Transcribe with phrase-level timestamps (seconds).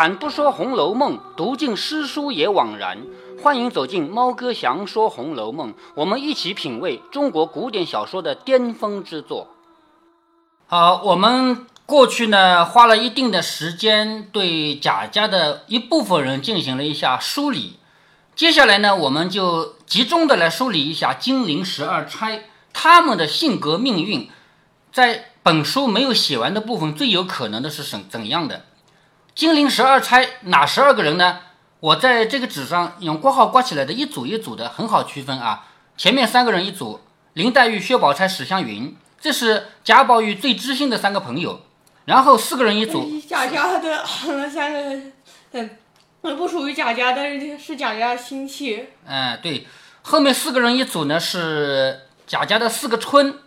[0.00, 3.02] 开坛不说《红楼梦》，读尽诗书也枉然。
[3.42, 9.48] 欢迎走进猫哥祥说《红楼梦》，我们一起品味中国古典小说的巅峰之作。
[10.66, 17.78] 好，我们过去呢花了一定的时间对贾家的一部分人进行了一下梳理，
[18.34, 24.30] 接下来呢我们就集中的来梳理一下金陵十二钗他们的性格命运，
[24.90, 28.64] 在本书没有写完的部分，最有可能的是怎怎样的？
[29.34, 31.40] 金陵十二钗哪十二个人呢？
[31.80, 35.66] 我在这个纸上用括号刮起来的一组一组的，很好区分啊。
[35.96, 37.00] 前面三个人一组，
[37.32, 41.62] 林黛玉、薛宝钗、史湘云，这是贾宝玉最知心的三个朋友。
[42.04, 44.04] 然后四个人一组，贾家的
[44.50, 45.00] 三个，
[45.52, 45.70] 嗯，
[46.36, 48.88] 不属于贾家，但是是贾家亲戚。
[49.06, 49.66] 嗯，对，
[50.02, 53.38] 后面四个人一组呢是贾家的四个春。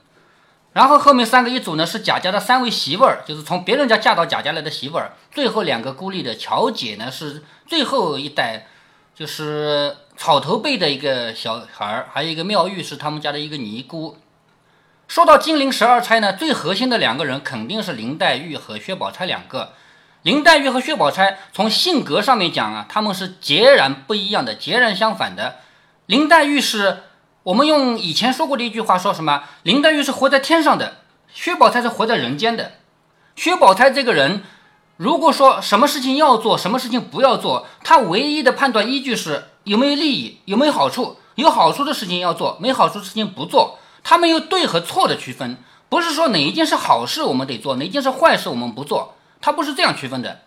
[0.73, 5.13] 然后后面三个一组呢是贾家的三位媳妇儿，就是从别人家嫁到贾家来的媳妇儿。
[5.31, 8.66] 最后两个孤立的乔姐呢是最后一代，
[9.13, 14.17] 就是草头辈的一个小孩儿，还有一个妙玉是他们家的一个尼姑。
[15.07, 19.73] 说到金陵十二钗呢，最核心的两个人肯定是林黛玉和薛宝钗两个。
[20.23, 25.57] 林黛玉和薛宝钗从性格上面讲啊，他们是截然不一样的，截然相反的。
[26.07, 27.03] 林黛玉是。
[27.44, 29.44] 我们用以前说过的一句话说什么？
[29.63, 30.97] 林黛玉是活在天上的，
[31.33, 32.73] 薛宝钗是活在人间的。
[33.35, 34.44] 薛宝钗这个人，
[34.95, 41.17] 如果说什么事情要做，什么事情不要做，他唯一的判断依据是有没有利益，有没有好处。
[41.35, 43.80] 有好处的事情要做，没好处的事情不做。
[44.03, 45.57] 他没有对和错的区分，
[45.89, 50.41] 不是说哪一件是好事我们得做，哪一件是坏事我们不做，他不是这样区分的。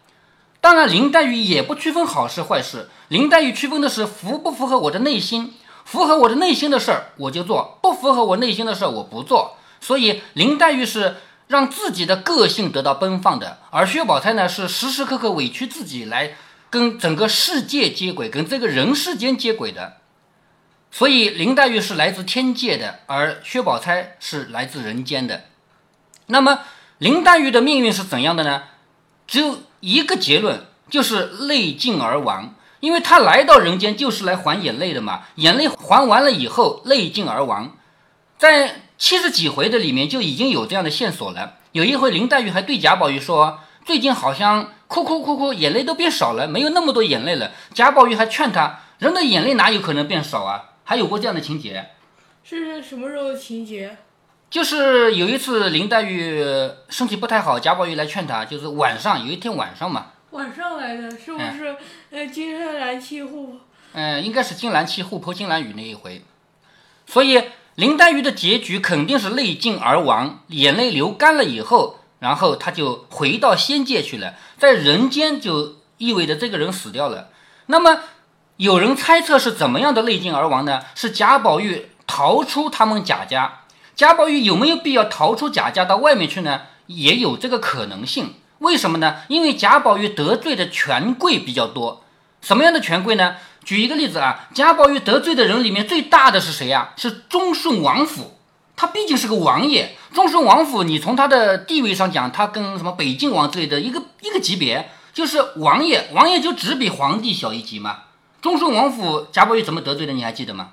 [0.60, 5.54] 当然，林黛玉也不区分好事坏事，林黛玉区分的是符不符合我的内心。
[5.86, 9.56] 符合我的内心的事儿我就做，不符合我内心的事儿我不做。
[9.80, 11.16] 所以林黛玉是
[11.46, 16.34] 让自己的个性得到奔放的，而薛宝钗呢是时时刻刻委屈自己来
[16.68, 19.98] 跟整个世界接轨，跟这个人世间接轨的。
[20.90, 25.44] 所以林黛玉是来自天界的，而薛宝钗是来自人间的。
[26.26, 26.60] 那么
[26.98, 28.64] 林黛玉的命运是怎样的呢？
[29.28, 32.55] 只有一个结论，就是泪尽而亡。
[32.80, 37.76] 因为他来到人间就是来还眼泪的嘛，眼泪还完了以后泪尽而亡，
[38.38, 41.54] 在七十几回的里面就已经有这样的线索了。
[41.72, 51.90] 有一回林黛玉还对贾宝玉说：“最近好像哭哭哭哭，眼泪都变少了，没有那么多眼泪了。”贾宝玉还劝她：“人的眼泪哪有可能变少啊？”还有过这样的情节，
[52.44, 53.96] 是什么时候的情节？
[54.48, 56.42] 就是有一次林黛玉
[56.88, 60.06] 身体不太好，贾宝玉来劝她，就是晚上有一天晚上嘛。
[60.36, 61.74] 晚上来的是不是？
[62.10, 63.58] 呃，金兰气户，
[63.94, 66.22] 嗯，应该是金兰气互泼金兰雨那一回。
[67.06, 67.42] 所以
[67.76, 77.30] 林黛玉的结局肯定是泪尽而亡，眼泪流干了以后，然后他就回到仙界去了，在人间就意味着这个人死掉了。
[77.66, 78.02] 那么
[78.58, 80.82] 有人猜测是怎么样的泪尽而亡呢？
[80.94, 83.60] 是贾宝玉逃出他们贾家。
[83.94, 86.62] 贾宝玉有没有必要逃出贾家到外面去呢？
[86.88, 88.34] 也有这个可能性。
[88.58, 89.16] 为什么呢？
[89.28, 92.02] 因为贾宝玉得罪的权贵比较多。
[92.40, 93.36] 什么样的权贵呢？
[93.64, 96.92] 举一个例子啊，贾宝玉得罪的人里面最大的是谁呀？
[96.96, 98.38] 是忠顺王府。
[98.76, 106.08] 他毕竟是个王爷，忠顺王府，你从他的地位上讲，他跟什么北静王之类的一个一个级别，就是王爷。
[106.12, 108.04] 王爷就只比皇帝小一级嘛。
[108.40, 110.12] 忠顺王府，贾宝玉怎么得罪的？
[110.12, 110.70] 你还记得吗？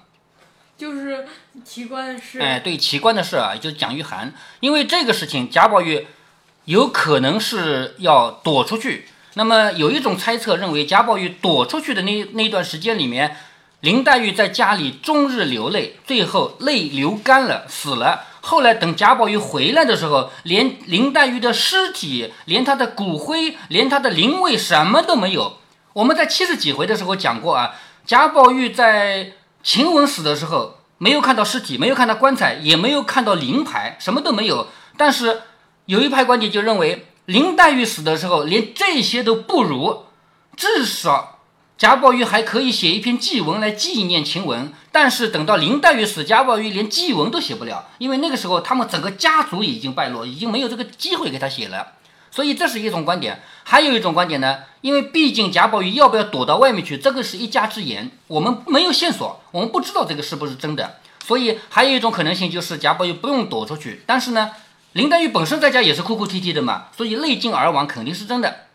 [0.77, 1.25] 就是
[1.63, 2.39] 奇观的事。
[2.39, 4.31] 哎，对，奇观的事啊，就是蒋玉菡。
[4.59, 6.05] 因为这个事情，贾宝玉。
[6.65, 9.07] 有可能是要躲出去。
[9.35, 13.35] 那么有一种猜测认为，贾宝玉躲出去的那那段时间里面，
[13.81, 18.25] 林黛玉在家里终日流泪，最后泪流干了，死了。
[18.41, 25.57] 后来等贾宝玉回来的时候，连林黛玉的尸体、连她的骨灰、连她的灵位什么都没有。
[25.93, 27.73] 我们在七十几回的时候讲过啊，
[28.05, 29.33] 贾宝玉在
[29.63, 34.67] 晴雯死的时候，没有看到尸体，没有看到棺材，也没有看到灵牌，什么都没有。
[34.95, 35.41] 但是。
[35.85, 40.03] 有一派观点就认为，林黛玉死的时候连这些都不如，
[40.55, 41.39] 至少
[41.77, 44.71] 贾宝玉还可以写一篇祭文来纪念晴雯。
[44.93, 51.93] 但是等到林黛玉死，贾宝玉连祭文都写不了，因为那个时候他们整个家族已经败落，已经没有这个机会给他写了。
[52.31, 53.41] 所以这是一种观点。
[53.63, 60.97] 还有一种观点呢，因为毕竟贾宝玉要不要躲到外面去，这个是一家之言，我们没有线索，我们不知道这个是不是真的。
[61.25, 64.51] 所以还有一种可能性就是贾宝玉不用躲出去，但是呢。
[64.93, 68.67] 林黛玉本身在家也是哭哭啼啼的嘛，所以泪尽而亡肯定是真的。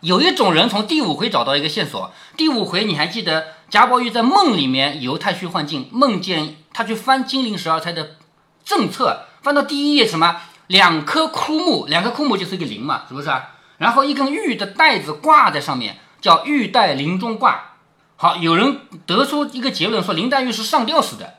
[0.00, 8.16] 有一种人从第五回找到一个线索，第五回你还记得贾宝玉在梦里面游太虚幻境，梦见他去翻金陵十二钗的
[8.64, 13.50] 政策，翻到第一页什么两棵枯木，两棵枯木就是一个林嘛，是不是啊？
[13.78, 17.72] 然后一根玉的带子挂在上面，叫玉带林中挂。
[18.16, 21.34] 好，有人得出一个结论说林黛玉是上吊死的，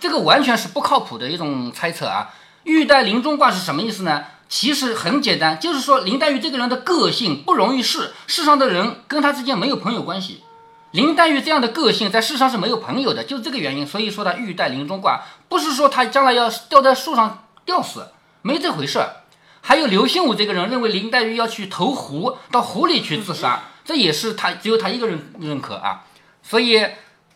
[0.00, 2.30] 这个完全是不靠谱的一种猜测啊。
[2.64, 4.24] 玉带林中挂是什么意思呢？
[4.48, 10.42] 其实很简单，就是说林黛玉这个人的个性不容易世，世上的人跟她之间没有朋友关系。
[10.90, 13.86] 林黛玉这样的个性在世上是没有朋友的，就是这个原因。
[13.86, 18.08] 所以说她玉带林中挂，不是说她将来要吊在树上吊死，
[18.42, 19.22] 没这回事儿。
[19.60, 26.04] 还有刘心武这个人认为林黛玉要去投湖，到湖里去自杀，这也是他只有他一个人认可啊。
[26.42, 26.84] 所以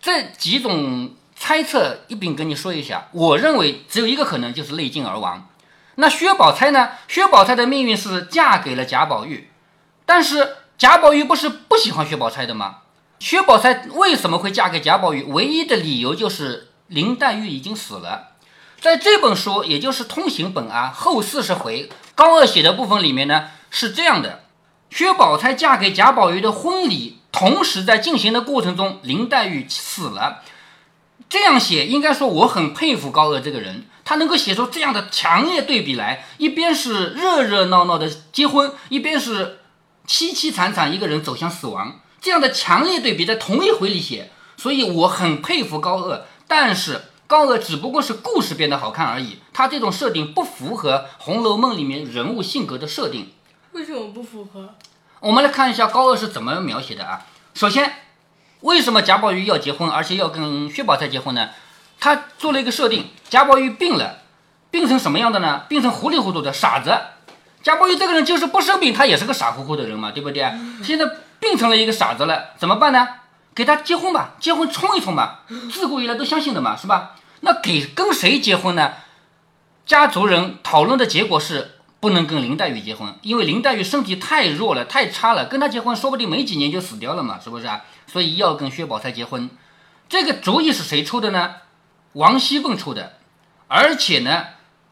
[0.00, 1.10] 这几种
[1.44, 3.08] 猜测一并跟你说一下。
[3.12, 5.46] 我认为只有一个可能，就是内劲而亡。
[5.96, 6.92] 那薛宝钗呢？
[7.06, 9.50] 薛宝钗的命运是嫁给了贾宝玉，
[10.06, 12.76] 但是贾宝玉不是不喜欢薛宝钗的吗？
[13.18, 15.22] 薛宝钗为什么会嫁给贾宝玉？
[15.24, 18.28] 唯一的理由就是林黛玉已经死了。
[18.80, 24.44] 在这本书，也就是通行本啊后四十回高二写的部分里面呢，是这样的：
[24.88, 30.40] 薛宝钗嫁给贾宝玉的婚礼，同时在进行的过程中，林黛玉死了。
[31.28, 39.58] 这样写，应该说我很佩服高鹗这个人，他能够写出这样的强烈对比来，一边是热热闹闹的结婚，一边是
[40.06, 46.20] 凄凄惨惨一个人走向死亡，这样的强烈对比在同一回里写，所以我很佩服高鹗。
[46.46, 53.32] 但是高鹗只不过是故事变得好看而已，他这种设定不符合《红楼梦》里面人物性格的设定。
[53.72, 54.74] 为什么不符合？
[55.20, 57.26] 我们来看一下高鹗是怎么描写的啊。
[57.54, 57.90] 首先，
[58.64, 61.50] 为什么贾宝玉要结婚，而且要跟薛宝钗结婚呢？
[62.00, 64.20] 他做了一个设定，贾宝玉病了，
[64.70, 65.64] 病成什么样的呢？
[65.68, 66.98] 病成糊里糊涂的傻子。
[67.62, 70.50] 贾宝玉这个人就是不生病，他也是个傻乎乎的人嘛，对不对？
[70.82, 71.04] 现在
[71.38, 73.06] 病成了一个傻子了，怎么办呢？
[73.54, 77.16] 给他结婚吧，结婚冲一冲吧，自古以来都相信的嘛，是吧？
[77.40, 78.92] 那给跟谁结婚呢？
[79.84, 87.82] 家族人讨论的结果是不能跟林黛玉结婚，因为林黛玉身体太弱了，太差了，跟她结婚说不定没几年就死掉了嘛，是不是啊？
[88.06, 89.50] 所以要跟薛宝钗结婚。
[90.08, 91.56] 这个主意是谁出的呢？
[92.12, 93.14] 王熙凤出的，
[93.66, 94.44] 而且呢，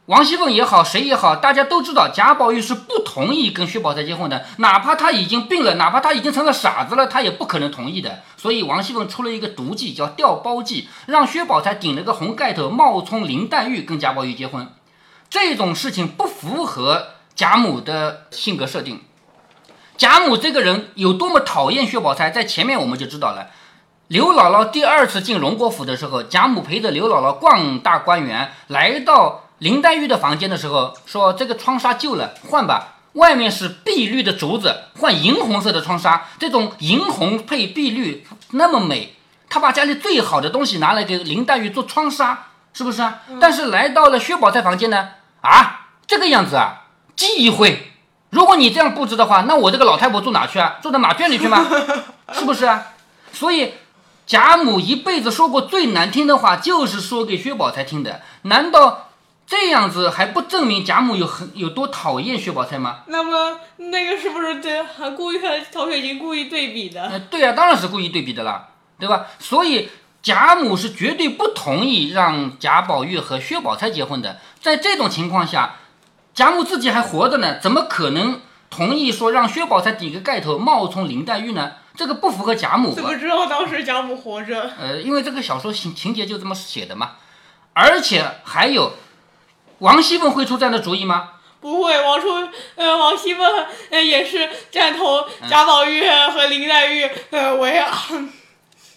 [0.06, 8.23] 王熙凤也好，谁也好，大家都知道贾宝玉是不同意跟薛宝钗结婚的，哪怕他已经病了，哪怕他已经成了傻子了，他也不可能同意的。
[8.37, 14.69] 所以王熙凤出了一个毒计，叫调包计，让薛宝钗顶了个红盖头，冒充林黛玉跟贾宝玉结婚。
[15.31, 19.00] 这种事情不符合贾母的性格设定。
[20.03, 23.51] 贾母这个人有多么讨厌薛宝钗，在前面我们就知道了。
[24.09, 32.97] 刘姥姥第二次进荣国府的时候，贾母陪着刘姥姥逛大观园，来到林黛玉的房间的时候，说：“这个窗纱旧了，换吧。
[33.13, 36.27] 外面是碧绿的竹子，换银红色的窗纱。
[36.37, 39.15] 这种银红配碧绿，那么美。
[39.49, 43.21] 他把家里最好的东西拿来给林黛玉做窗纱，是不是啊？
[43.41, 45.11] 但是来到了薛宝钗房间呢，
[45.43, 47.92] 啊，这个样子啊，忌讳。
[48.32, 50.79] 如果你这样布置的话，那我这个老太婆住哪去啊？
[50.82, 51.64] 住到马圈里去吗？
[52.34, 52.88] 是不是啊？
[53.32, 53.75] 所以。”
[54.25, 58.23] 贾母一辈子说过最难听的话，就是说给薛宝钗听的。
[58.43, 59.08] 难道
[59.44, 63.00] 这样子还不证明贾母有很有多讨厌薛宝钗吗？
[63.06, 67.03] 那么那个是不是对还故意和曹雪芹故意对比的？
[67.03, 69.27] 呃，对啊，当然是故意对比的啦，对吧？
[69.41, 69.91] 所以
[70.22, 74.39] 贾母是绝对不同意让贾宝玉和薛宝钗结婚的。
[74.60, 75.74] 在这种情况下，
[76.34, 81.72] 贾母自己还活着呢，怎么可能同意说让薛宝钗顶个盖头冒充林黛玉呢？
[81.94, 82.94] 这个不符合贾母。
[82.94, 84.70] 怎么知道当时贾母活着？
[84.81, 87.12] 呃，因为这个小说情情节就这么写的嘛。
[87.74, 88.94] 而且还有，
[89.81, 91.31] 王熙凤会出这样的主意吗？
[91.60, 92.29] 不会，王出
[92.77, 97.84] 呃，王熙凤呃也是赞同贾宝玉和林黛玉呃为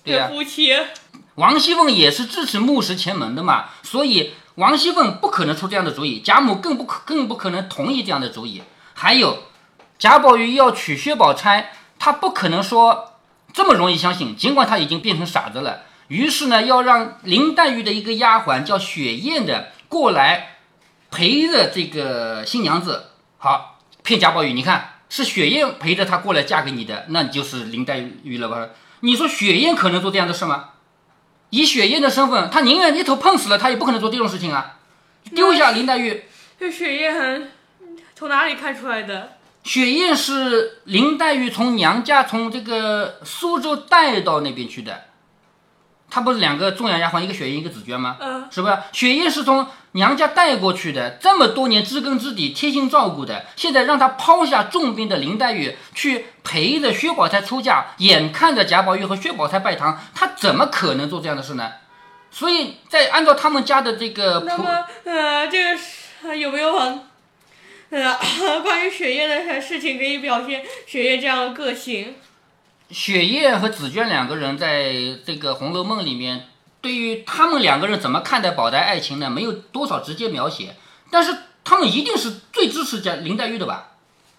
[0.03, 0.73] 对夫妻。
[1.35, 8.63] 王熙凤也是支持木石前门的嘛，所以王熙凤不可能出这样的主意，贾母更不可更不可能同意这样的主意。
[8.93, 9.43] 还有，
[9.99, 11.73] 贾宝玉要娶薛宝钗。
[11.97, 13.13] 他不可能说
[13.53, 15.83] 这么容易相信，尽管他已经变成傻子了。
[16.09, 20.57] 于是呢，要让林黛玉的一个丫鬟叫雪雁的过来
[21.09, 23.11] 陪着这个新娘子。
[23.37, 28.67] 好，骗贾宝玉，你看是雪雁陪着她过来嫁给你的，那你就是林黛玉了吧？
[28.99, 30.69] 你说雪雁可能做这样的事吗？
[31.55, 34.77] 以雪雁的身份，他宁愿一头碰死了，他也不可能做这种事情啊！
[35.33, 36.25] 丢下林黛玉，
[36.59, 37.49] 这雪雁
[38.13, 39.37] 从哪里看出来的？
[39.63, 45.05] 雪雁是林黛玉从娘家从这个苏州带到那边去的，
[46.15, 48.15] 她不是两个重要丫鬟，一个雪雁，一个紫鹃吗？
[48.21, 48.77] 嗯，是不是？
[48.93, 61.69] 雪雁是从娘家带过去的，这么多年知根知底，贴心照顾的，现在让她抛下重病的林黛玉去陪着薛宝钗出嫁，眼看着贾宝玉和薛宝钗拜堂，她怎么可能做这样的事呢？
[62.31, 67.03] 所以在按照他们家的这个，那么呃，这个是有没有往
[67.89, 68.17] 呃，
[68.63, 72.15] 关于雪夜的事情可以表现雪夜这样的个性。
[72.89, 74.93] 雪夜和紫娟两个人在
[75.25, 76.47] 这个《红楼梦》里面，
[76.81, 79.29] 对于他们两个人怎么看待宝黛爱情呢？
[79.29, 80.75] 没有多少直接描写，
[81.09, 83.91] 但是他们一定是最支持贾林黛玉的吧？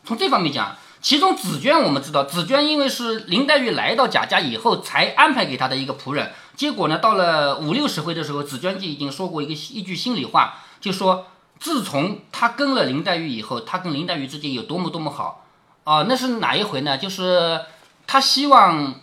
[0.04, 11.26] 从这方面讲，其中紫娟我们知道，紫娟因为是林黛玉来到贾家以后才安排给她的一个仆人，结果呢，到了五六十回的时候，紫娟就已经说过一个一句心里话，就说
[11.58, 15.44] 自从她跟了林黛玉以后，她跟林黛玉之间有多么多么好
[15.82, 16.06] 啊！
[16.08, 16.96] 那是哪一回呢？
[16.96, 17.60] 就是
[18.06, 19.00] 她希望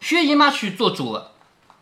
[0.00, 1.20] 薛姨妈去做主，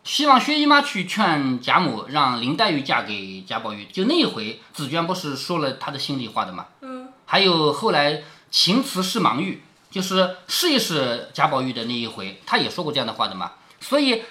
[0.03, 6.67] 希望薛姨妈去劝贾母让林黛玉嫁给贾宝玉，就那一回，紫娟不是说了她的心里话的吗？
[6.81, 13.53] 嗯，还有后来情辞是盲玉，就是试一试贾宝玉的那一回，他也说过这样的话的嘛。
[13.81, 14.23] 所以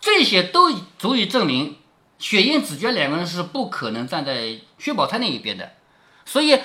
[0.00, 1.76] 这些都足以证明
[2.18, 5.72] 雪雁、紫娟两个人是不可能站在薛宝钗那一边的。
[6.24, 6.58] 所以，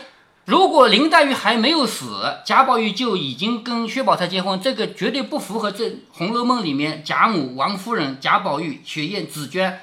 [0.45, 9.81] 如果林黛玉还没有死，贾宝玉就已经跟薛宝钗结婚，这个绝对不符合这《红楼梦》里面贾母、王夫人、贾宝玉、雪雁、紫娟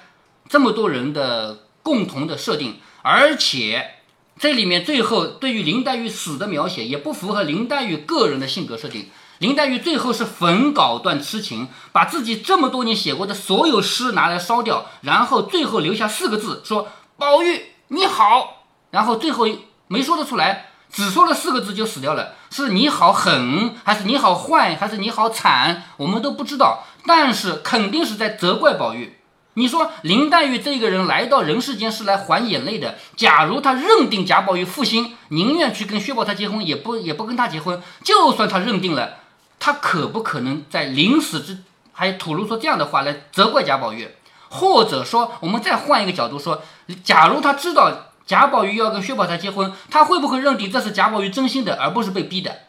[0.48, 3.94] 这么多人的共同的设定，而且。
[4.38, 9.10] 这里面最后对于林黛玉死的描写也不符合林黛玉个人的性格设定。
[9.36, 16.88] 林黛玉最后是焚稿断痴情，把自己这么多年写过的所有诗拿来烧掉，然后最后留下四个字说
[17.18, 19.46] ：“宝玉你好。”然后最后
[19.92, 22.34] 没说得出来，只说了四个字就死掉了。
[22.48, 26.84] 是你好狠，还是你好坏，还是你好惨，我们都不知道。
[27.04, 29.18] 但是肯定是在责怪宝玉。
[29.54, 32.98] 你说林黛玉这个人来到人世间是来还眼泪的。
[33.16, 37.82] 假如她认定贾宝玉负心，宁愿去跟薛宝钗结婚，也不也不跟他结婚。
[38.04, 39.16] 就算她认定了，
[39.58, 44.08] 她可不可能在临死之还吐露出这样的话来责怪贾宝玉？
[44.50, 46.62] 或者说，我们再换一个角度说，
[47.02, 52.60] 假如她知道贾宝玉要跟薛宝钗结婚，她会不会认定这是贾宝玉真心的，而不是被逼的？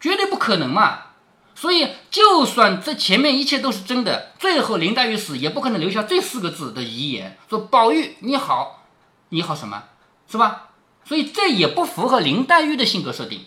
[0.00, 1.00] 绝对不可能嘛！
[1.54, 8.86] 所以，就算这前面一切都是真的，最后林黛玉死也不可能留下这四个字的遗言，说“宝玉你好，
[9.28, 9.82] 你好什么，
[10.26, 10.70] 是吧？”
[11.04, 13.42] 所以这也不符合林黛玉的性格设定。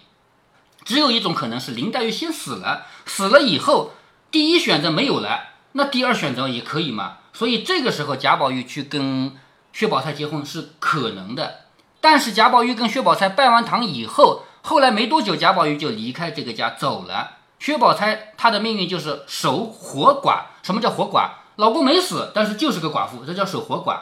[0.85, 3.93] 只有一种可能是林黛玉先死了，死了以后，
[4.29, 7.17] 第一选择没有了，那第二选择也可以嘛？
[7.33, 9.35] 所以这个时候贾宝玉去跟
[9.73, 11.61] 薛宝钗结婚是可能的。
[11.99, 17.37] 但是贾宝玉跟薛宝钗拜完堂以后，后来没多久，贾宝玉就离开这个家走了。
[17.59, 20.43] 薛宝钗她的命运就是守活寡。
[20.63, 21.29] 什么叫活寡？
[21.55, 23.99] 老公没死，但是就是个寡妇，这叫守活寡。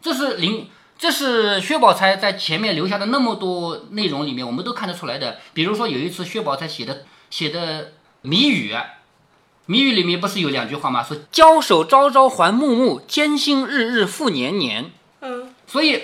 [0.00, 5.38] 这是林，这是薛宝钗在前面留下的那么多内容里面，我们都看得出来的。
[5.52, 8.76] 比如说有一次薛宝钗写的写的谜语，
[9.66, 11.02] 谜语里面不是有两句话吗？
[11.02, 14.92] 说交手朝朝还暮暮，艰辛日日复年年。
[15.72, 16.02] 所以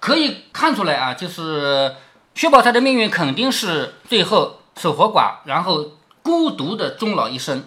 [0.00, 1.94] 可以看出来啊，就是
[2.34, 5.92] 薛宝钗的命运肯定是最后守活寡，然后。
[6.22, 7.64] 孤独的终老一生，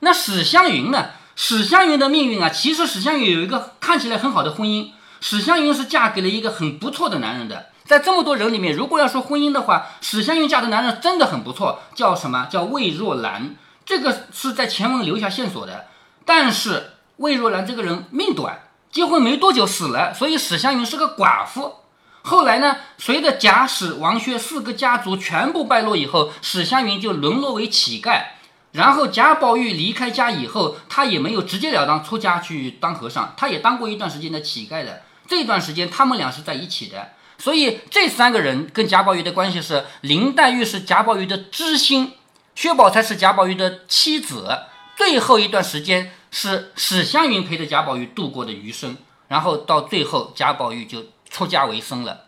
[0.00, 1.10] 那史湘云呢？
[1.36, 4.88] 史湘云的命运啊，其实史湘云有一个看起来很好的婚姻。
[5.20, 7.66] 史湘云是嫁给了一个很不错的男人的。
[7.84, 13.54] 在这么多人里面，如果要说婚姻的话，史湘云嫁的男人真的很不错，叫什么叫魏若兰？
[13.86, 15.86] 这个是在前文留下线索的。
[16.24, 18.58] 但是魏若兰这个人命短，
[18.94, 21.80] 结婚没多久死了，所以史湘云是个寡妇。
[22.22, 22.76] 后来呢？
[22.96, 28.22] 随着贾史王薛四个家族全部败落以后，史湘云就沦落为乞丐。
[28.70, 35.02] 然后贾宝玉离开家以后，他也没有直截了当出家去当和尚，他也当过一段时间的乞丐的。
[35.26, 42.12] 这段时间他们俩是在一起的，所以这三个人跟贾宝玉的关系是：林黛玉是贾宝玉的知心，
[42.54, 44.56] 薛宝钗是贾宝玉的妻子。
[44.96, 48.96] 最后一段时间是史湘云陪着贾宝玉度过的余生，
[49.28, 51.04] 然后到最后贾宝玉就。
[51.30, 52.26] 出家为僧了，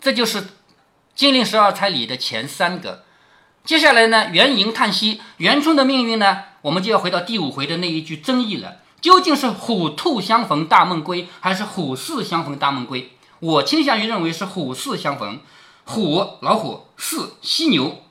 [0.00, 0.46] 这就是
[1.14, 3.04] 金陵十二钗里的前三个。
[3.66, 13.10] 接下来呢，元迎叹息，元春的命运呢，我们就要回到第五回的那一句争议了：究竟是虎兔相逢大梦归，还是虎兕相逢大梦归？
[13.40, 15.38] 我倾向于认为是虎兕相逢。
[15.84, 18.04] 虎老虎，兕犀牛。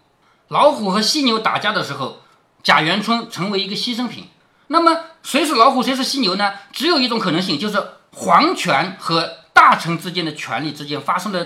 [0.50, 2.20] 老虎和犀牛打架的时候，
[2.62, 4.28] 贾元春成为一个牺牲品。
[4.68, 6.54] 那么谁是老虎，谁是犀牛呢？
[6.72, 9.40] 只有一种可能性，就是皇权和。
[9.56, 11.44] 大臣之间的权力之间发生了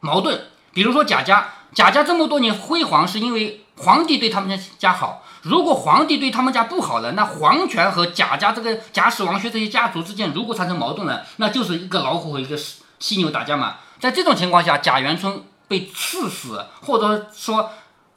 [0.00, 0.40] 矛盾，
[0.74, 5.24] 比如说贾家，贾家这么多年辉煌是因为皇帝对他们家好。
[5.40, 12.56] 如果皇帝对他们家不好了，那皇权和贾家这个贾史王薛这些家族之间如果产生矛盾了，那就是一个老虎和一个
[12.98, 13.76] 犀牛打架嘛。
[13.98, 17.70] 在这种情况下，贾元春被赐死，或者说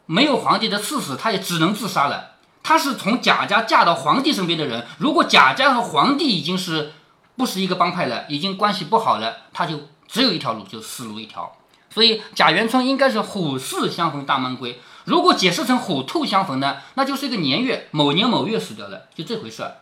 [0.06, 2.32] 没有皇帝的赐死，他也只能自杀了。
[2.70, 6.94] 他是从贾家嫁到皇帝身边的人，如果贾家和皇帝已经是。
[7.36, 11.56] 不是一个帮派了，已经关系不好了，他就只有一条路，就死路一条。
[11.90, 14.78] 所以贾元春应该是虎巳相逢大闷归。
[15.06, 19.78] 如果解释成虎兔相逢呢，那就是一个年月，某年某月死掉了，就这回事儿。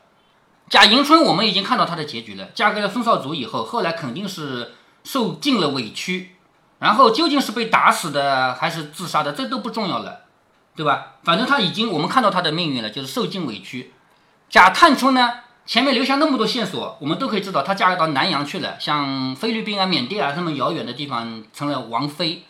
[0.70, 6.36] 贾迎春我们已经看到她的结局了，嫁给了孙绍祖以后，后来肯定是受尽了委屈，
[6.78, 10.26] 然后究竟是被打死的还是自杀的，这都不重要了，
[10.78, 11.16] 对吧？
[11.24, 13.92] 反正她已经我们看到她的命运了，就是受尽委屈。
[14.48, 15.34] 贾探春呢，
[15.66, 22.44] 前面留下那么多线索，我们都可以知道她嫁到南洋去了，像菲律宾啊、缅甸啊这么遥远的地方成了王妃。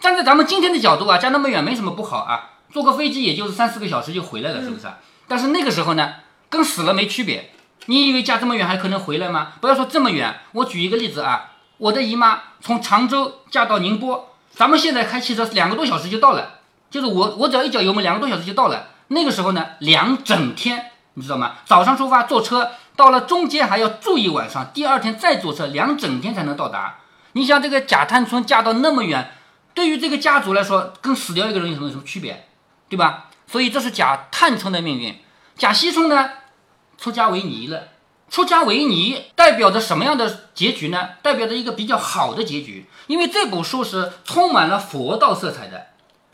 [0.00, 4.86] 站在咱们今天的角度啊，嫁那么远没什么不好啊，坐个飞机也就是三四个小时就回来了，是不是？
[5.26, 6.14] 但是那个时候呢，
[6.50, 7.50] 跟死了没区别。
[7.86, 9.52] 你以为嫁这么远还可能回来吗？
[9.62, 16.57] 不要说这么远，我举一个例子啊，我的姨妈从常州嫁到宁波，咱们现在开汽车两个多小时就到了，
[16.90, 18.88] 就是我我只要一脚油门，两个多小时就到了。
[19.08, 21.56] 那个时候呢，两整天，你知道吗？
[21.64, 26.98] 早上出发坐车，到了中间还要住一晚上，第二天再坐车，两整天才能到达。
[27.32, 29.32] 你像这个贾探春嫁到那么远。
[29.74, 32.48] 对于这个家族来说，跟死掉一个人有什么什么区别，
[32.88, 33.26] 对吧？
[33.46, 35.16] 所以这是贾探春的命运。
[35.56, 36.30] 贾惜春呢，
[36.98, 37.88] 出家为尼了。
[38.28, 41.10] 出家为尼代表着什么样的结局呢？
[41.22, 45.86] 代表着一个比较好的结局，因为这部书是充满了佛道色彩的。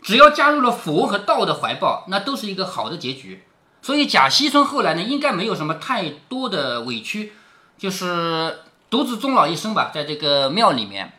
[0.05, 3.43] 只要加入了佛和道的怀抱，那都是一个好的结局。
[3.81, 7.33] 所以贾惜春后来呢，应该没有什么太多的委屈，
[7.75, 11.13] 就是独自终老一生吧，在这个庙里面。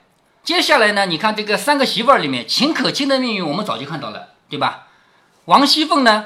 [0.45, 1.07] 接下来呢？
[1.07, 4.87] 你看这个三个媳妇儿里面，秦可卿的命运我们早就看到了，对吧？
[5.47, 6.25] 王熙凤呢？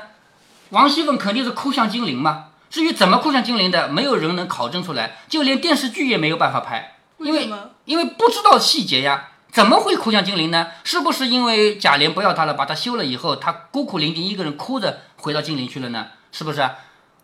[0.68, 2.48] 王熙凤肯定是哭向金陵嘛。
[2.68, 7.48] 至于怎么哭向金陵的，没有人能考证出来，就连电视剧也没有办法拍，因为
[7.86, 9.28] 因为不知道细节呀。
[9.52, 10.68] 怎么会哭向金陵呢？
[10.84, 16.06] 是不是因为贾琏不要他了，把他休了以后，他孤苦伶仃一个人哭着回到金陵去了呢？
[16.32, 16.68] 是不是？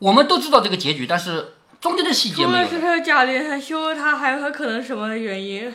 [0.00, 2.68] 我们都知道这个结局，但是中间的细节没有。
[2.68, 5.72] 除了是贾琏还休了她，还有可能什么原因？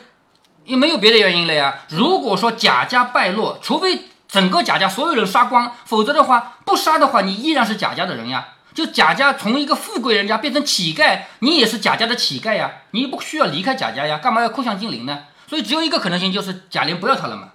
[0.64, 1.80] 也没有别的原因了呀。
[1.88, 8.48] 如果说贾家败落，除非整个贾家所有人杀光，否则的话，不杀的话，你依然是贾家的人呀。
[8.72, 12.70] 就贾家从一个富贵人家变成乞丐，你也是贾家的乞丐呀。
[12.92, 15.24] 你不需要离开贾家呀，干嘛要哭向金陵呢？
[15.46, 17.50] 所以只有一个可能性，就是贾琏不要他了嘛，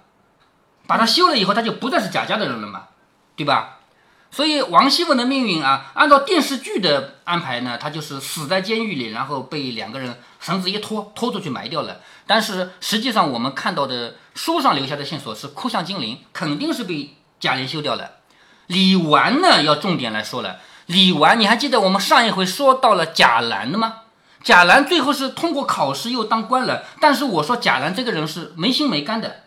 [0.86, 2.84] 把他休了以后，他就不再是贾家的人了嘛，
[3.36, 3.74] 对吧？
[4.30, 12.02] 所以王熙凤的命运啊，按照电视剧的安排呢，她就是死在监狱里，然后被两个人绳子一拖拖出去埋掉了。
[12.26, 18.16] 但是实际上我们看到的书上留下的线索是哭向金陵，肯定是被贾琏休掉了。
[18.66, 20.58] 李纨呢，要重点来说了。
[20.84, 24.00] 李纨，你还记得我们上一回说到了贾兰的吗？
[24.42, 29.44] 贾兰最后是通过考试又当官了，但是我说贾兰这个人是没心没肝的，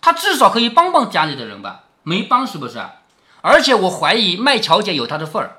[0.00, 1.84] 他至少可以帮帮家里的人吧？
[2.02, 2.84] 没帮是不是？
[3.40, 5.58] 而且我怀疑麦乔姐有他的份儿，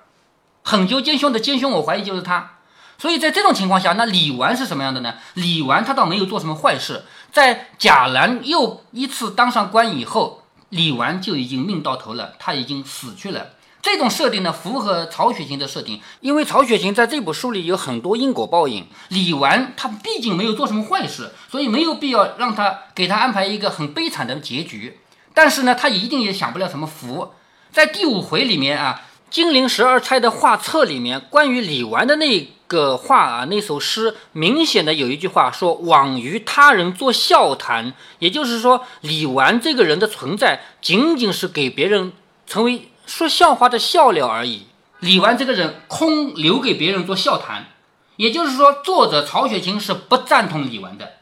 [0.64, 2.52] 狠究奸凶的奸凶，我怀疑就是他。
[2.98, 5.16] 所以在这种情况下，那李纨是什么样的呢？
[5.34, 13.50] 李纨他倒没有做什么坏事，在贾兰又一次当上官以后，李纨就已经命到头了，他已经死去了。
[13.86, 18.88] 这种设定呢，符合曹雪芹的设定，因为曹雪芹在这部书里有很多因果报应。
[19.10, 24.98] 李纨他毕竟没有做什么坏事，所以没有必要让他给他安排一个很悲惨的结局。
[25.36, 27.34] 但是呢，他一定也享不了什么福。
[27.71, 29.02] 在第五回里面啊，
[29.34, 42.12] 《金陵十二钗》的画册里面，关于李纨的那个画啊，那首诗，明显的有一句话说“枉与他人作笑谈”，也就是说，李纨这个人的存在，仅仅是给别人
[42.48, 44.68] 成为说笑话的笑料而已。
[45.00, 47.68] 李纨这个人空留给别人做笑谈，
[48.15, 51.13] 也就是说，作者曹雪芹是不赞同李纨的，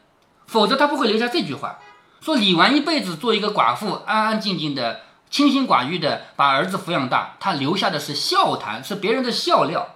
[0.48, 1.80] 否则他不会留下这句话，
[2.22, 5.02] 说李纨一辈子做一个寡妇，安安静静的。
[5.30, 9.96] 清心寡欲的把儿子抚养大，他留下的是笑谈，是别人的笑料。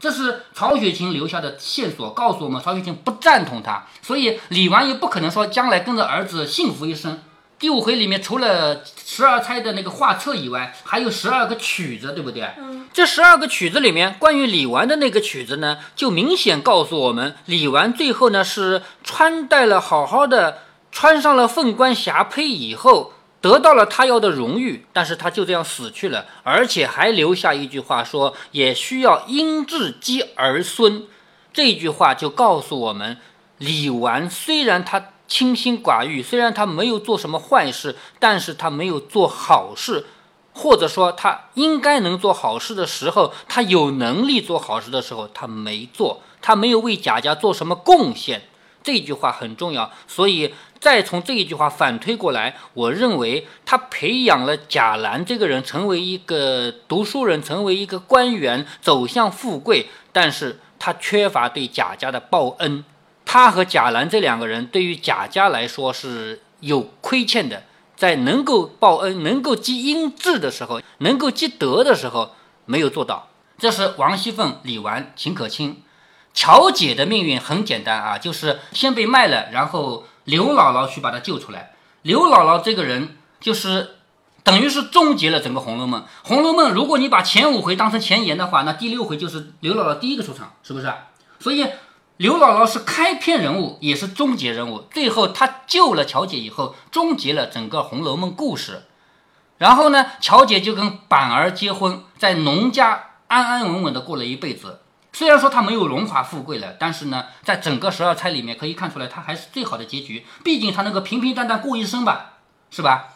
[0.00, 7.20] 这是曹雪芹留下的线索，告诉我们曹雪芹不赞同他，所以李纨也不可能说将来跟着儿子幸福一生。
[7.58, 12.48] 第五回里面除了十二钗的那个画册以外，还有十二个曲子，对不对？
[12.58, 12.88] 嗯。
[12.92, 20.58] 这十二个曲子里面，关于李纨的那个曲子呢，就明显告诉我们，李纨最后呢是穿戴了好好的，
[20.92, 23.12] 穿上了凤冠霞帔以后。
[23.40, 31.04] 得到了他要的荣誉，但是他就这样死去了，而且还留下一句话说：“也需要因智积儿孙。”
[31.54, 33.18] 这句话就告诉我们，
[33.58, 40.06] 李纨虽然他清心寡欲，虽然他没有做什么坏事，但是他没有做好事，
[40.52, 48.42] 或者说他应该能做好事的时候，他有能力做好事的时候，他没做，他没有为贾家做什么贡献。
[48.82, 50.54] 这句话很重要，所以。
[50.80, 59.88] 再从这一句话反推过来，我认为他培养了贾兰这个人成为一个读书人，成为一个官员，走向富贵。
[60.12, 62.84] 但是他缺乏对贾家的报恩。
[63.30, 67.64] 他和贾兰这两个人对于贾家来说是有亏欠的，
[67.94, 73.28] 在能够报恩、能够积阴质的时候，能够积德的时候没有做到。
[73.58, 75.82] 这是王熙凤、李纨、秦可卿。
[76.32, 81.72] 乔姐的命运很简单啊，就是先被卖了，然后刘姥姥去把她救出来。
[82.00, 83.96] 刘姥姥这个人就是
[84.42, 86.00] 等于是终结了整个《红楼梦》。
[86.22, 90.90] 《红楼梦》如果你把前五回当成前言的话，那第六回就是刘姥姥第一个出场，是不是？
[91.40, 91.66] 所以
[92.18, 94.80] 刘姥姥是开篇人物，也是终结人物。
[94.90, 98.82] 最后她救了乔姐以后，终结了整个《红楼梦》故事。
[99.58, 104.80] 然后呢，乔姐就跟板儿结婚，在农家安安稳稳的过了一辈子。
[105.12, 110.26] 虽然说她没有荣华富贵了，但是呢，在整个十二钗里面可以看出来，她还是最好的结局。
[110.42, 112.32] 毕竟她能够平平淡淡过一生吧，
[112.72, 113.10] 是吧？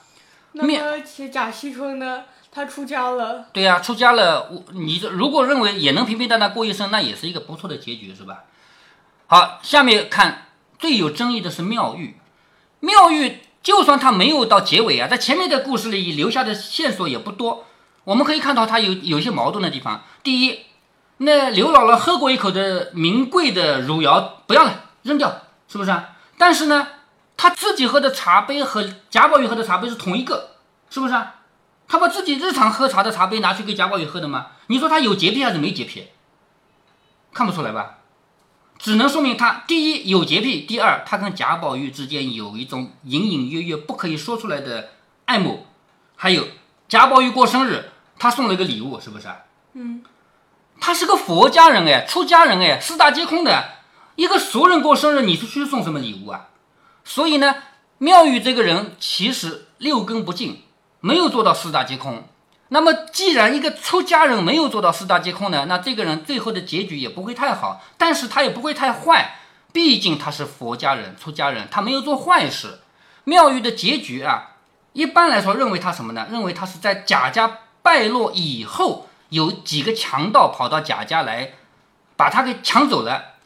[0.53, 1.01] 那么
[1.33, 2.23] 贾惜春呢？
[2.53, 3.47] 他出家了。
[3.53, 4.49] 对呀，出家了。
[4.49, 8.45] 我你如果认为也能平平淡淡过一生，那也是一个不错的结局，是吧？
[9.33, 12.17] 好，下面看最有争议的是妙玉。
[12.81, 17.65] 妙玉就算他没有到结尾啊，在前面的故事里留下的线索也不多。
[18.05, 20.03] 我们可以看到他有有一些矛盾的地方。
[20.23, 20.67] 第一。
[21.17, 25.35] 那刘姥姥喝过一口的名贵的汝窑，不要了，扔掉，
[25.67, 26.11] 是不是啊？
[26.37, 26.89] 但是呢，
[27.39, 30.57] 她自己喝的茶杯和贾宝玉喝的茶杯是同一个，
[30.91, 31.37] 是不是啊？
[31.89, 34.49] 她把自己日常喝茶的茶杯拿去给贾宝玉喝的吗？
[34.67, 36.09] 你说她有洁癖还是没洁癖？
[37.33, 37.99] 看不出来吧？
[38.83, 44.89] 只能说明他第一有洁癖，第二他跟贾宝玉之间有一种隐隐约约不可以说出来的
[45.27, 45.67] 爱慕。
[46.17, 46.49] 还有
[46.89, 49.37] 贾宝玉过生日，他送了一个礼物，是不是啊？
[49.75, 50.03] 嗯。
[50.81, 53.69] 他是个佛家人哎，出家人哎，四大皆空的
[54.17, 56.49] 一个俗人过生日，你出去送什么礼物啊？
[57.05, 57.55] 所以呢，
[57.99, 60.61] 妙玉这个人其实六根不净，
[60.99, 62.25] 没有做到四大皆空。
[62.73, 69.37] 那么，既然一个出家人没有做到四大皆空呢，那这个人最后的结局也不会太好，但是他也不会太坏，
[69.73, 72.81] 毕竟他是佛家人，出家人，他没有做坏事。
[73.25, 74.57] 妙玉的结局啊，
[74.95, 76.27] 一般来说认为他什么呢？
[76.31, 79.09] 认为他是在贾家败落以后。
[79.29, 81.53] 有几个强盗跑到贾家来，
[82.17, 83.37] 把他给抢走了，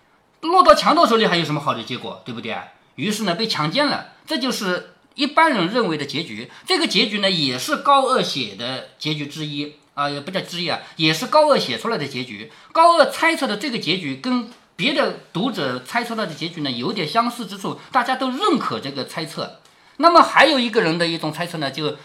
[0.40, 2.58] 落到强盗手里还有什么好的结果，对不对？
[2.96, 6.48] 于是呢，被强奸了，这就是一般人认为的结局。
[6.64, 12.52] 这个结局呢，也是高鹗写的结局之一啊，也不叫之一啊，也是高鹗写出来的结局。
[12.70, 19.60] 高鹗猜测的这个结局跟别的读者猜测到的结局呢，有点相似之处，大家都认可这个猜测。
[19.96, 21.96] 那么还有一个人的一种猜测呢，就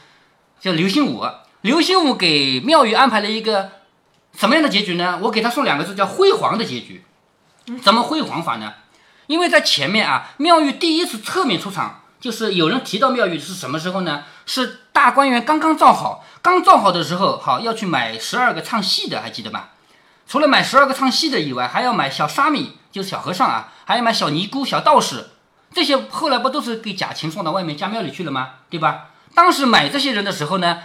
[0.59, 1.23] 叫刘心武。
[1.61, 3.71] 刘心武给妙玉安排了一个
[4.35, 5.19] 什么样的结局呢？
[5.21, 7.03] 我给他送两个字，叫辉煌的结局。
[7.83, 8.73] 怎么辉煌法呢？
[9.27, 14.23] 因为在前面啊，妙玉第一次侧面出场，就是有人提到妙玉是什么时候呢？
[14.45, 19.71] 是大观园刚刚造好，刚造好的时候，好要去买十二个唱戏的，还记得吧？
[20.27, 25.31] 除了买十二个唱戏的以外，还要买小沙弥，就是小和尚啊，还要买小尼姑、小道士，
[25.73, 28.51] 这些后来不都是给贾琴送到外面家庙里去了吗？
[28.69, 29.07] 对吧？
[29.33, 30.79] 当时买这些人的时候呢？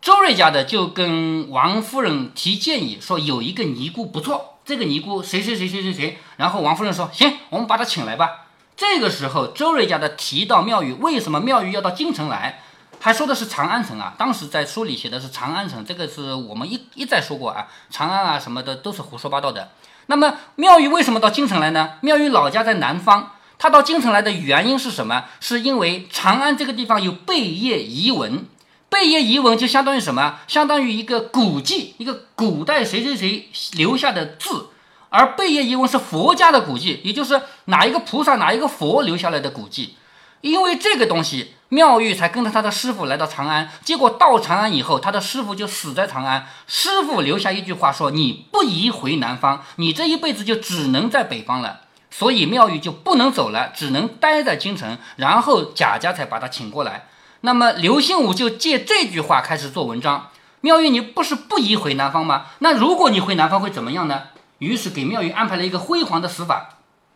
[0.00, 6.18] 周瑞家的就跟王夫人提建议说，有一个尼姑不错，这个尼姑谁谁谁谁谁谁。
[6.36, 8.46] 然后王夫人说，行，我们把她请来吧。
[8.78, 12.60] 这个时候，周瑞家的提到妙玉，为什么妙玉要到京城来？
[13.00, 19.72] 还说的是长安城啊，当时在书里写的是长安城，这个是我们一一再说过啊，长安啊什么的都是胡说八道的。
[20.06, 21.94] 那么妙玉为什么到京城来呢？
[22.02, 25.24] 妙玉老家在南方，她到京城来的原因是什么？
[25.40, 28.46] 是因为长安这个地方有贝叶遗文。
[28.88, 30.38] 贝叶遗文就相当于什么？
[30.46, 34.68] 相当于一个古迹，一个古代谁谁谁留下的字。
[35.10, 39.96] 而贝叶遗文是佛家的古迹，也就是哪一个菩萨、哪一个佛留下来的古迹。
[40.40, 43.68] 因为这个东西，妙玉才跟着他的师傅来到长安。
[43.82, 46.46] 结果到长安以后，他的师傅就死在长安。
[46.68, 54.96] 师傅留下一句话说：“你不宜回南方，你这一辈子就只能在北方了。”所以妙玉就不能走了，只能待在京城。
[55.16, 57.08] 然后贾家才把他请过来。
[57.40, 60.30] 那么刘心武就借这句话开始做文章。
[60.60, 62.46] 妙玉，你不是不宜回南方吗？
[62.60, 64.22] 那如果你回南方会怎么样呢？
[64.58, 66.70] 于是给妙玉安排了一个辉煌的死法。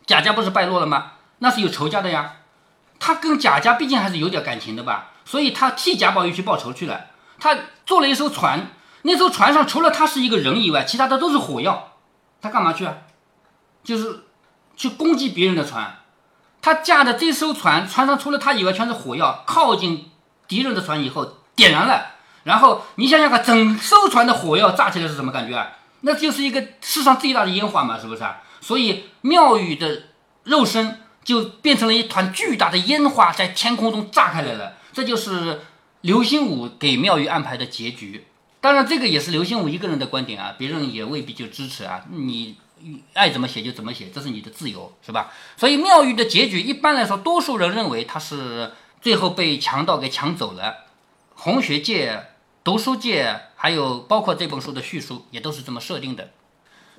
[0.06, 1.12] 贾家不是败落了吗？
[1.38, 2.36] 那是有仇家的呀。
[2.98, 7.06] 他跟贾家毕竟还是有点感情的吧，所以他替贾宝玉去报仇去了。
[7.38, 8.68] 他做了一艘船，
[9.02, 11.92] 那艘船上除了他是一个人以外，其他的都是火药。
[12.40, 12.94] 他干嘛去啊？
[13.82, 14.24] 就是
[14.76, 15.98] 去攻击别人的船。
[16.60, 20.08] 他驾的这艘船，船上除了他以外全是火药，靠近。
[20.48, 22.08] 敌人的船以后点燃了，
[22.42, 25.70] 然后你想想看，整艘船的火药炸起来是什么感觉啊？
[26.02, 28.42] 那就是一个世上最大的烟花嘛，是不是啊？
[28.60, 30.02] 所以妙宇的
[30.44, 34.74] 肉身就变成了一团巨大的烟花，在天空中炸开来了。
[34.92, 35.62] 这就是
[36.02, 38.26] 刘心武给妙宇安排的结局。
[38.60, 42.04] 当然，这个也是刘心武一个人的观点啊，别人也未必就支持啊。
[42.10, 42.56] 你
[43.14, 45.32] 爱怎么写就怎么写，这是你的自由，是吧？
[45.56, 48.72] 所以妙玉的结局，一般来说，多数人认为他是。
[49.02, 50.84] 最后被强盗给抢走了。
[51.34, 52.28] 红学界、
[52.62, 56.30] 读书界，还有包括这本书的叙述，也都是这么设定的。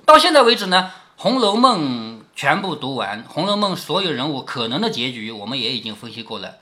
[0.06, 6.56] 到现在为止呢，《红楼梦》全部读完，《红楼梦》所有人物可能的结局，我们也已经分析过了。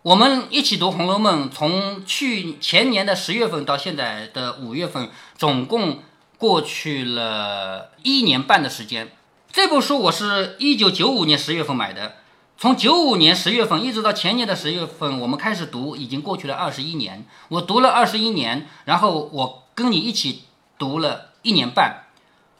[0.00, 6.02] 我们一起读《红楼梦》，从去前年的十月份到现在的五月份，总共
[6.38, 9.12] 过去了一年半的时间。
[9.52, 12.14] 这部书我是一九九五年十月份买的。
[12.64, 17.26] 从九五年十月份一直到前年的十月份，我们开始读，已经过去了二十一年。
[17.48, 20.44] 我读了二十一年，然后我跟你一起
[20.78, 22.04] 读了一年半，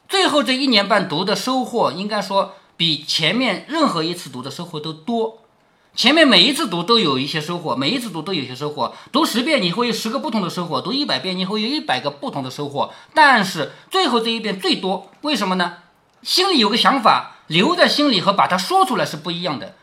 [0.06, 5.38] 最后这一年半读的收获，应该说比前面任何一次读的收获都多。
[5.94, 8.94] 前面每一次读都有一些收获，每一次读都有些收获。
[9.10, 12.92] 读十遍你会有十个不同的收获，读一百遍你会有一百个不同的收获。
[13.14, 15.78] 但是最后这一遍最多，为什么呢？
[16.22, 19.76] 心里有个想法，留在心里和把它说出来是不一样的。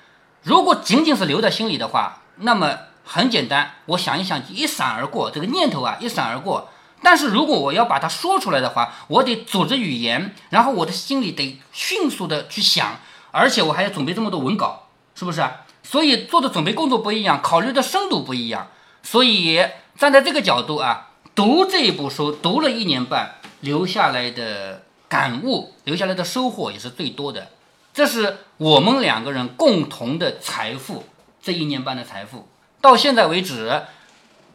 [0.44, 6.70] 如果仅仅是留在心里的话，那么很简单，我想一想，一闪而过，这个念头啊，一闪而过。
[7.04, 13.00] 但是如果我要把它说出来的话，我得组织语言，然后我的心里得迅速的去想，
[13.32, 15.44] 而且我还要准备这么多文稿，是不是？
[15.84, 18.68] 所以做的准备工作不一样，考虑的深度不一样。
[19.04, 19.60] 所以
[19.98, 27.48] 站在这个角度啊，读这一部书，读了一年半，留下来的感悟，留下来的收获也是最多的。
[27.94, 31.04] 这是我们两个人共同的财富，
[31.42, 32.48] 这一年半的财富，
[32.80, 33.84] 到现在为止，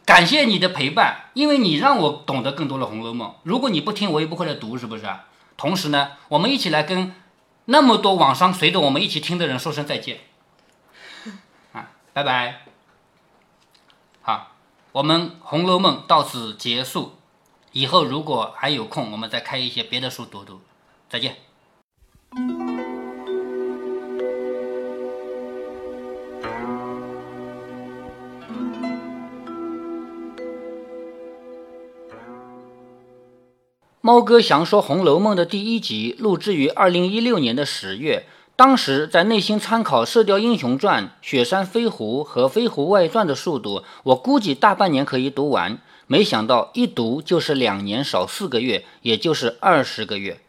[0.05, 3.29] 感谢你的陪伴，因为你让我懂得更多的《红楼梦》。
[3.43, 5.05] 如果你不听，我也不会来读，是不是？
[5.55, 7.13] 同时呢，我们一起来跟
[7.65, 10.19] 那么多网上随着我们一起听的人说声再见，
[11.73, 12.61] 啊，拜拜。
[14.21, 14.55] 好，
[14.91, 17.17] 我们《红楼梦》到此结束，
[17.71, 20.61] 以后如果还有空，我们再开一些别的书读读。
[21.09, 21.37] 再见。
[34.07, 45.79] 猫哥详说《红楼梦》的第一集录制于二零一六年的十月，当时在内心参考《射雕英雄传》《雪山飞狐》和《飞狐外传》的速度，我估计大半年可以读完。
[46.07, 50.39] 没想到一读就是两年少四个月，也就是二十个月。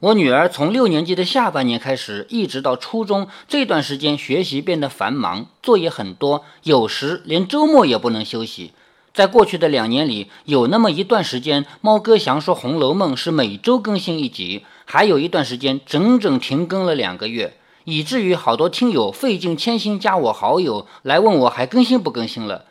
[0.00, 8.72] 我女儿从六年级的下半年开始，一直到初中这段时间，学习变得繁忙，作业很多，有时连周末也不能休息。
[9.14, 22.64] 在过去的两年里，有那么一段时间，猫哥祥说《红楼梦》是每周更新一集，还有一段时间整整停更了两个月，以至于好多听友费尽千辛加我好友来问我还更新不更新了。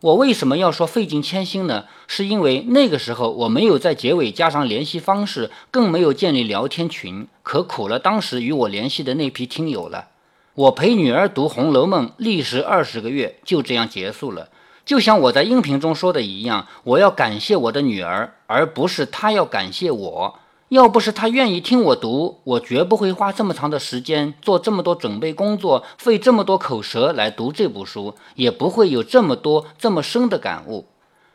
[0.00, 1.86] 我为什么要说费尽千辛呢？
[2.06, 10.06] 是因为那个时候我没有在结尾加上联系方式，更没有建立聊天群，可苦了当时与我联系的那批听友了。
[10.54, 14.50] 我陪女儿读《红楼梦》历时二十个月，就这样结束了。
[14.88, 20.38] 就像我在音频中说的一样，我要感谢我的女儿，而不是她要感谢我。
[20.70, 30.86] 要不是她愿意听我读，我绝不会花这么长的时间做这么多准备工作，费这么多口舌来读这部书，也不会有这么多这么深的感悟。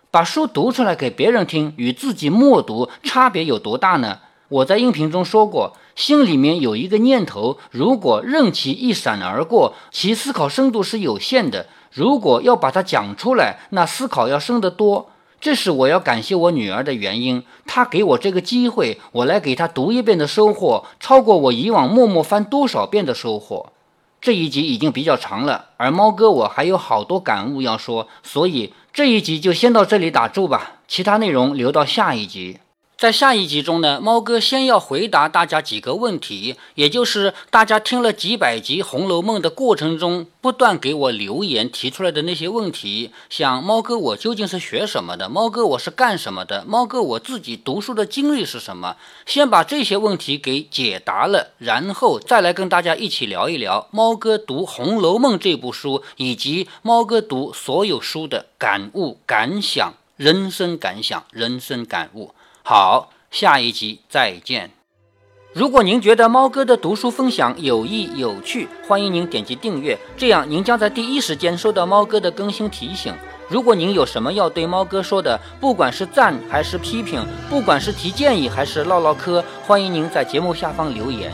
[0.10, 4.18] 把书读出来给别人听，与自己默读差别有多大呢？
[4.50, 11.68] 我在音频中说过，心里面有一个念头，如果任其一闪而过，其思考深度是有限的。
[11.94, 15.12] 如果要把它讲出来，那思考要深得多。
[15.40, 17.44] 这是我要感谢我女儿的原因。
[17.68, 23.72] 她给我这个机会，我来给她读一遍的收获，超过我以往默默翻多少遍的收获。
[24.20, 32.60] 这一集已经比较长了，而猫哥我还有好多感悟要说，所以这一集就先到这里打住吧，其他内容留到下一集。
[32.96, 45.28] 在下一集中呢，猫哥先要回答大家几个问题，也就是大家听了几百集《红楼梦》的过程中，不断给我留言提出来的那些问题，像猫哥我究竟是学什么的？
[45.28, 46.64] 猫哥我是干什么的？
[46.66, 48.96] 猫哥我自己读书的经历是什么？
[49.26, 62.34] 先把这些问题给解答了，然后再来跟大家一起聊一聊猫哥读《红楼梦》这部书，以及猫哥读所有书的感悟、感想、人生感想、人生感悟。
[62.66, 64.72] 好，下一集再见。
[65.52, 73.14] 如果您觉得猫哥的读书分享有益有趣，欢迎您点击订阅，这样您将在第一时间收到猫哥的更新提醒。
[73.50, 81.34] 如果您有什么要对猫哥说的，不管是赞还是批评，不管是提建议还是唠唠嗑，欢迎您在节目下方留言。